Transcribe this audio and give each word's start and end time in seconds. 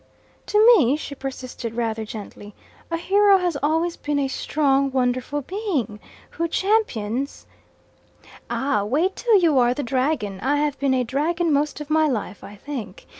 "To 0.47 0.57
me," 0.77 0.95
she 0.97 1.13
persisted, 1.13 1.75
rather 1.75 2.05
gently, 2.05 2.55
"a 2.89 2.97
hero 2.97 3.37
has 3.37 3.55
always 3.61 3.97
been 3.97 4.17
a 4.17 4.27
strong 4.29 4.89
wonderful 4.91 5.43
being, 5.43 5.99
who 6.31 6.47
champions" 6.47 7.45
"Ah, 8.49 8.83
wait 8.83 9.15
till 9.15 9.37
you 9.39 9.59
are 9.59 9.75
the 9.75 9.83
dragon! 9.83 10.39
I 10.39 10.55
have 10.57 10.79
been 10.79 10.95
a 10.95 11.03
dragon 11.03 11.53
most 11.53 11.81
of 11.81 11.91
my 11.91 12.07
life, 12.07 12.43
I 12.43 12.55
think. 12.55 13.05